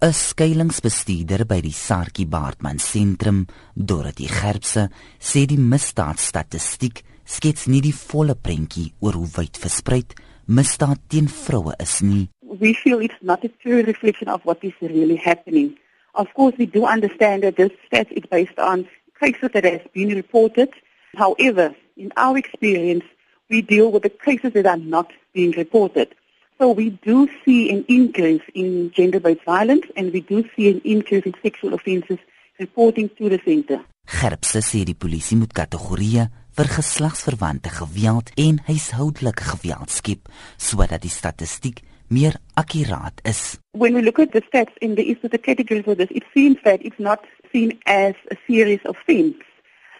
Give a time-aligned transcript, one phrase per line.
[0.00, 7.94] 'n Skuilingsbestuurder by die Sarkie Baartman Sentrum, Dorothy Gerbse, sê die misdaadstatistiek skets nie die
[7.96, 10.14] volle prentjie oor hoe wyd verspreid
[10.46, 12.28] misdaad teen vroue is nie.
[12.46, 15.74] We feel it's not a true reflection of what is really happening.
[16.14, 18.86] Of course, we do understand that this stat is based on
[19.18, 20.70] cases that have been reported.
[21.16, 23.04] However, in our experience,
[23.50, 26.14] we deal with the cases that are not being reported.
[26.60, 31.24] So we do see an increase in gender-based violence and we do see an increase
[31.24, 32.18] in sexual offences
[32.58, 33.78] reporting to the centre.
[34.08, 36.24] Gerbse sê die polisie moet kategorieë
[36.58, 43.60] vir geslagsverwante geweld en huishoudelike geweld skep sodat die statistiek meer akkuraat is.
[43.78, 46.24] When we look at the stats in the East of the categories for this, it
[46.34, 47.22] seems that it's not
[47.52, 49.38] seen as a serious offence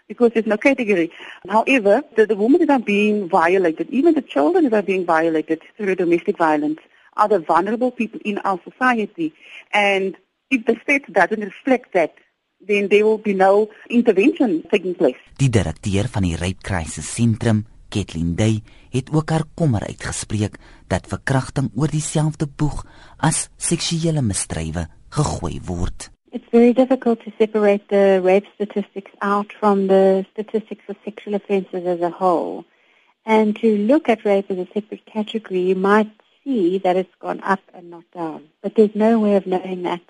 [0.08, 1.12] because there's no category.
[1.48, 5.62] However, the, the women that are being violated, even the children that are being violated
[5.76, 6.80] through domestic violence,
[7.16, 9.34] are the vulnerable people in our society.
[9.72, 10.16] And
[10.50, 12.14] if the state doesn't reflect that,
[12.60, 15.18] then there will be no intervention taking place.
[15.36, 21.06] Die direkteur van die Rape Crisis Sentrum, Kathleen Day, het ook haar kommer uitgespreek dat
[21.06, 22.84] verkrachting oor dieselfde boeg
[23.16, 26.10] as seksuele misdrywe gegooi word.
[26.38, 31.84] It's very difficult to separate the rape statistics out from the statistics for sexual offences
[31.84, 32.64] as a whole.
[33.26, 36.08] And to look at rape as a separate category, you might
[36.44, 38.50] see that it's gone up and not down.
[38.62, 40.00] But there's no way of knowing that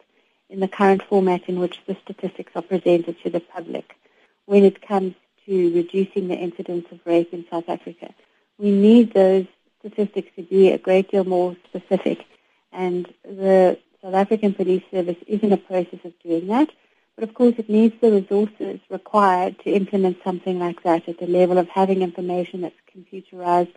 [0.50, 3.96] in the current format in which the statistics are presented to the public
[4.44, 5.14] when it comes
[5.46, 8.12] to reducing the incidence of rape in South Africa.
[8.58, 9.46] We need those
[9.78, 12.22] statistics to be a great deal more specific.
[12.70, 16.70] And the South African Police Service is in a process of doing that.
[17.14, 21.26] But of course, it needs the resources required to implement something like that at the
[21.26, 23.74] level of having information that's computerized,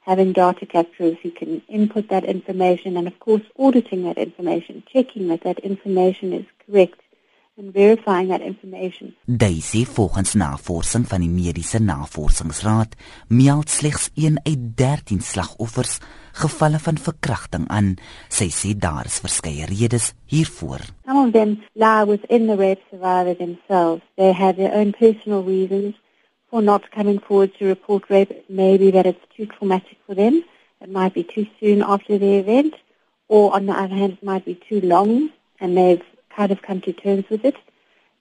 [0.00, 5.28] having data capturers who can input that information, and of course, auditing that information, checking
[5.28, 6.98] that that information is correct
[7.56, 9.14] and verifying that information.
[9.26, 12.96] Daisy volgens navorsing van die Mediese Navorsingsraad
[13.28, 15.98] meld slegs 1 uit 13 slagoffers
[16.32, 17.94] gevalle van verkrachting aan.
[18.28, 20.82] Sy sê daar is verskeie redes hiervoor.
[21.06, 24.02] Some of them lie within the rape survivor themselves.
[24.16, 25.94] They have their own personal reasons
[26.50, 28.34] for not coming forward to report rape.
[28.48, 30.42] Maybe that it's too traumatic for them.
[30.80, 32.74] It might be too soon after the event.
[33.28, 36.02] Or on the other hand, it might be too long and they've
[36.36, 37.56] kind of come to terms with it.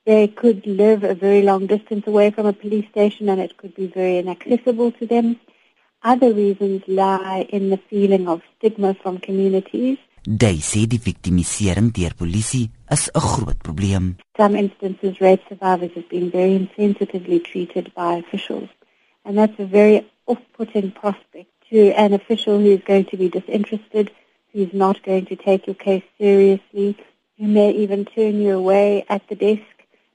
[0.06, 3.74] They could live a very long distance away from a police station and it could
[3.76, 5.40] be very inaccessible to them.
[6.04, 9.98] Other reasons lie in the feeling of stigma from communities.
[10.26, 14.06] They say die victimisering deur polisie is 'n groot probleem.
[14.38, 18.70] Some instances rape survivors have been very insensitively treated by officials
[19.26, 24.12] and that's a very off-putting prospect to an official who is going to be disinterested,
[24.52, 26.98] who is not going to take your case seriously,
[27.38, 29.64] You may even turn you away at the desk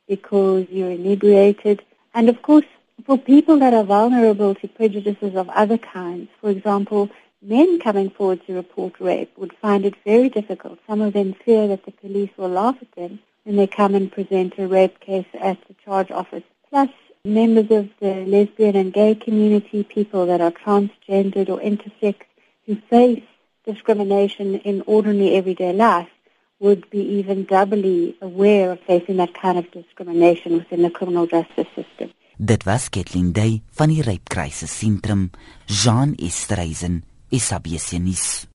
[0.07, 1.83] because you're inebriated.
[2.15, 2.65] And of course,
[3.05, 7.11] for people that are vulnerable to prejudices of other kinds, for example,
[7.43, 10.79] men coming forward to report rape would find it very difficult.
[10.87, 14.13] Some of them fear that the police will laugh at them when they come and
[14.13, 16.45] present a rape case at the charge office.
[16.71, 16.91] Plus,
[17.25, 22.17] members of the lesbian and gay community, people that are transgendered or intersex,
[22.67, 23.23] who face
[23.65, 26.09] discrimination in ordinary everyday life,
[26.61, 31.69] would be even doubly aware of facing that kind of discrimination within the criminal justice
[31.75, 32.13] system.
[32.37, 35.31] Dit was Kathleen Day van die Rape Crisis Sentrum,
[35.67, 38.49] Jean Estreisen, SABC nuus.